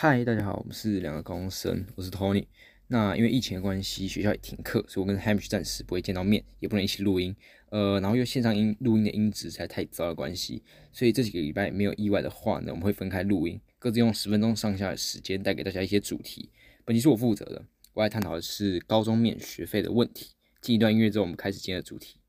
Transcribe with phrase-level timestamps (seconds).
[0.00, 2.44] 嗨，大家好，我们是两个高中生，我是 Tony。
[2.86, 7.34] 那因为疫情的关系，学校也停课，所以我跟 Hamish 暂时不会见到面，也不能一起录音。
[7.70, 16.48] 呃，然后因为线上音录音的音质实在太糟的关系，所以这几个礼拜没有意外的话呢，我们会分开录音，各自用十分钟上下的时间带给大家一些主题。
[16.84, 20.36] 本期是我负责的，我来探讨的是高中免学费的问题。
[20.60, 22.20] 进一段音乐之后，我们开始今天的主题。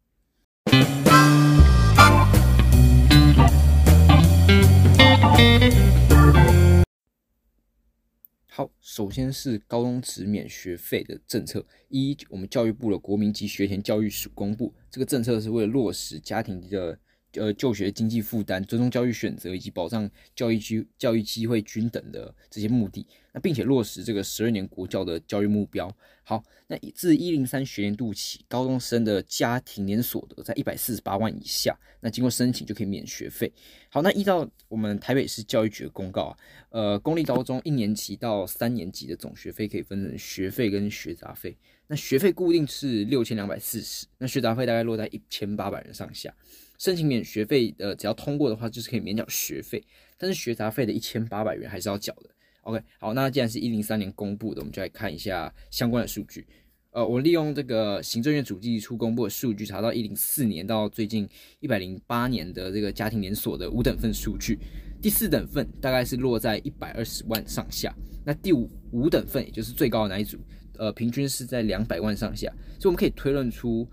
[8.59, 11.65] 好，首先是高中职免学费的政策。
[11.87, 16.99] 一，我们教育部的国民级学前教育署公布，这个政策是为了落实家庭的。
[17.33, 25.95] 呃，就学经济负担、尊重教育选择以及保障教育机教育机会均等的这些目的，那并且落实这个十二年国教的教育目标。
[26.23, 33.51] 好，那自一零三学年度起，高中生的家庭年所得在一百四十八万以下，那经过申请就可以免学费。
[33.89, 36.37] 好，那依照我们台北市教育局的公告啊，
[36.69, 41.55] 呃，公立高中一年级到三年级的总学费可以分成学费跟学杂费。
[41.87, 46.33] 那学费固定是六千两百四十，那学杂费大概落在一千八百元上下。
[46.79, 49.83] 申请免学费呃，只要通过的话，就是可以免缴学费，
[50.17, 52.29] 但是学杂费的一千八百元还是要缴的。
[52.61, 56.47] OK，好，那既然是一零三年公布的，我们就来看一下相关的数据。
[56.91, 61.27] 呃，我利用这个行政院主计处公布的数据，查到一零四年到最近
[61.59, 64.57] 一百零八年的这个家庭连锁的五等份数据，
[65.01, 67.93] 第四等份大概是落在一百二十万上下，
[68.25, 70.37] 那第五五等份也就是最高的那一组，
[70.77, 72.49] 呃，平均是在两百万上下，
[72.79, 73.85] 所以我们可以推论出。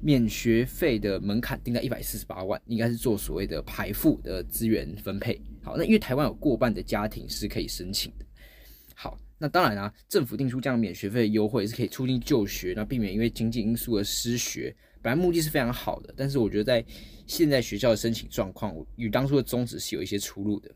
[0.00, 5.40] 免学费的门槛定在一百四十八万，应该是做所谓的排付的资源分配。
[5.62, 8.24] 好，那因为台湾有过半的家庭是可以申请的。
[8.94, 14.74] 好，那当然啊，政府定出这样免学费的优惠是可以促进就学，那避免因为经济因素而失学。
[15.02, 16.84] 本来目的是非常好的，但是我觉得在
[17.26, 20.70] 现在学校的申请状况与当初的宗旨是有一些出入的。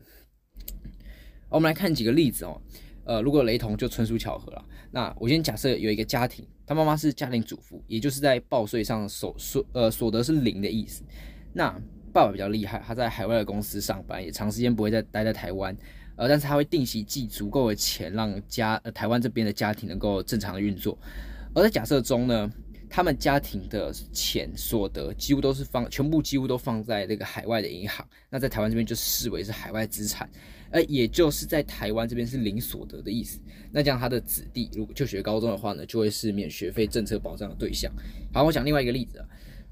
[1.49, 2.61] 我们来看几个例子哦。
[3.03, 4.63] 呃，如果雷同就纯属巧合了。
[4.91, 11.03] 那我先假设有一个家庭，他妈妈是家庭主妇，也就是在报税上所所呃所得是零的意思。
[11.51, 11.69] 那
[12.13, 15.75] 爸爸比较厉害，他在海外的公司上班，也长时间不会再待在台湾，
[16.15, 20.97] 呃，但是他会定期寄足够的钱，让家台湾这边的家庭能够正常的运作。
[21.53, 22.49] 而在假设中呢，
[22.93, 30.29] 他们家庭的钱所得几乎都是放全部几乎都放在那个海外的银行，那在台湾这边就视为是海外资产。
[30.71, 33.39] 呃，也就是在台湾这边是零所得的意思。
[33.71, 37.89] 那这样他的子弟如果就学高中的话呢，就会是免学费政策保障的对象。
[38.33, 39.25] 好，我讲另外一个例子啊，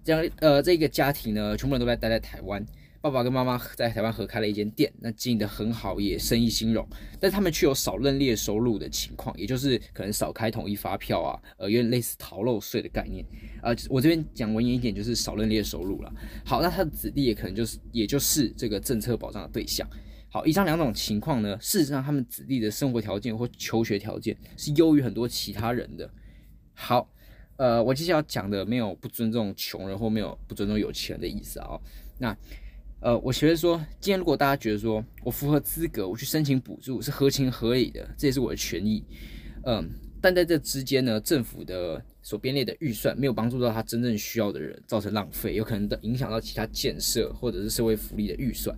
[0.03, 2.65] 这样呃，这个家庭呢，全部人都在待在台湾，
[3.01, 6.85] 爸爸跟妈妈在台湾合开了一间店，那经营的很好，也生意兴隆。
[7.17, 13.25] 但他们却有少认列收入的情况，也就是可能少开统一发票啊，呃，有点类似逃漏税的概念。
[13.63, 16.13] 呃，我这边讲文言一点，就是少认列收入了。
[16.45, 19.87] 好，那他的子弟也可能就是，也就是这个政策保障的对象。
[20.29, 26.11] 好，以上两种情况呢，事实上他们子弟的生活条件或求学条件是优于很多其他人的。
[26.73, 27.09] 好，
[27.55, 31.79] 呃，我接下来要讲的没有不尊重穷人或没有不尊重有钱人的意思啊。
[32.19, 32.37] 那，
[33.01, 39.01] 呃，我觉得说，今天如果大家觉得说我符合资格，我去申请补助是合情合理的，这也是我的权益。
[39.63, 39.89] 嗯，
[40.21, 48.77] 但在这之间呢，政府的所编列的预算没有帮助到他真正需要的人，造成浪费，有可能的影响到其他建设或者是社会福利的预算。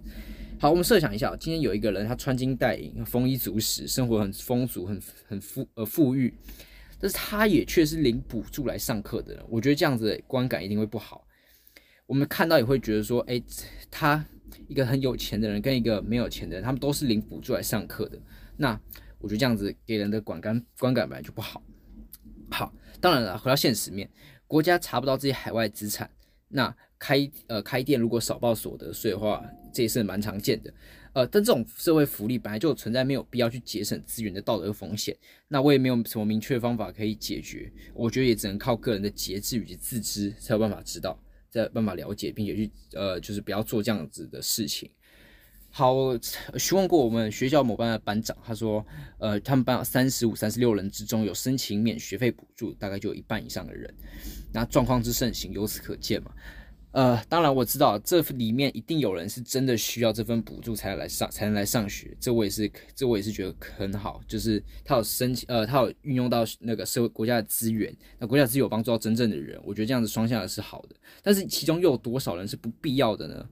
[0.60, 6.32] 好，我们设想一下，今天有一个人，他穿金戴银，丰衣足食，生活很丰足，很很富呃富裕，
[7.00, 11.26] 但是他也却是领补助来上课的人，我觉得这样子的观感一定会不好。
[12.12, 13.42] 我们看到也会觉得说，哎，
[13.90, 14.22] 他
[14.68, 18.20] 一个很有钱的人跟一个没有钱的人，他们都是领补助来上课的，
[18.58, 18.78] 那
[19.20, 21.64] 我觉得这样子给人的观感观感本来就不好。
[22.50, 24.10] 好，当然了，回到现实面，
[24.46, 26.12] 国家查不到这些海外资产。
[26.50, 29.42] 那开呃开店如果少报所得税的话，
[29.72, 30.74] 这也是蛮常见的，
[31.14, 35.16] 呃，但这种社会福利本来就存在没有必要去节省资源的道德风险，
[35.48, 41.18] 那我也没有什么明确方法可以解决，我觉得也只能靠个人的节制以及自知才有办法知道，
[41.52, 44.90] 在办法了解，并且去呃就是不要做这样子的事情。
[45.70, 45.96] 好，
[46.58, 48.86] 询问过我们学校某班的班长，他说，
[49.20, 53.94] 呃，他们班三十五、三十六人之中有申请免学费补助，大概就有一半以上的人，
[54.52, 56.32] 那状况之盛行，由此可见嘛。
[56.92, 70.96] 呃，当然我知道这里面一定有人是真的需要这份补助才来上，才能来上学，这我也是，这我也是觉得很好，就是他有申请，呃，他有运用到那个社会国家的资源，那国家资源有帮助到真正的人，我觉得这样子双向的是好的。
[71.24, 73.48] 但是其中又有多少人是不必要的呢？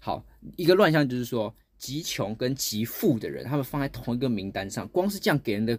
[0.00, 0.24] 好，
[0.56, 5.78] 一个乱象就是说，极穷跟极富的人，他们放在同一个名单上，光是这样给人的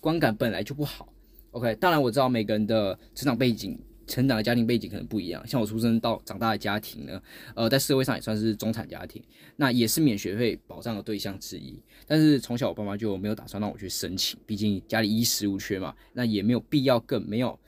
[0.00, 1.10] 观感本来就不好。
[1.52, 3.78] OK，当然我知道每个人的成长背景、
[4.12, 5.42] 成长的家庭背景可能不一样。
[5.46, 7.22] 像我出生到长大的家庭呢，
[7.56, 9.22] 呃，在社会上也算是中产家庭，
[9.56, 11.82] 那也是免学费保障的对象之一。
[12.06, 17.58] 但是从小我爸妈就没有打算让我去申请，毕竟家里衣食无缺嘛，那也没有必要，更没有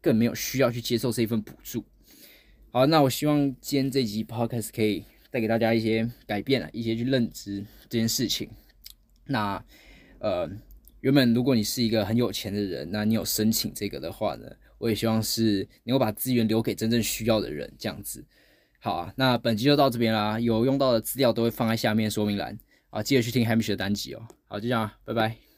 [0.00, 1.84] 更没有需要去接受这一份补助。
[2.72, 8.50] 好，那我希望今天这集 podcast 可以带给大家一些改变啊，一些去认知这件事情。
[9.26, 9.64] 那
[10.18, 10.50] 呃。
[11.02, 14.44] 原本如果你是一个很有钱的人，那你有申请这个的话呢，
[14.80, 18.24] 我也希望是能够把资源留给真正需要的人，这样子。
[18.80, 24.26] 好啊，那本集就到这边啦，有用到的资料都会放在下面说明栏啊，记得去听 Hamish 的单集哦。
[24.48, 25.49] 好，就这样，拜拜。